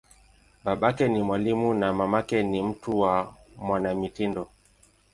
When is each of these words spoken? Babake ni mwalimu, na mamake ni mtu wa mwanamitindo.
Babake 0.63 1.07
ni 1.07 1.23
mwalimu, 1.23 1.73
na 1.73 1.93
mamake 1.93 2.43
ni 2.43 2.61
mtu 2.63 2.99
wa 2.99 3.33
mwanamitindo. 3.57 4.47